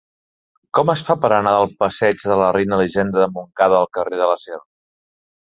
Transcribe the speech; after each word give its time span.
Com 0.77 0.91
es 0.93 1.03
fa 1.09 1.15
per 1.25 1.29
anar 1.35 1.53
del 1.55 1.69
passeig 1.83 2.25
de 2.31 2.39
la 2.41 2.49
Reina 2.57 2.81
Elisenda 2.81 3.23
de 3.25 3.29
Montcada 3.37 3.79
al 3.83 3.91
carrer 4.01 4.21
de 4.25 4.33
l'Acer? 4.33 4.61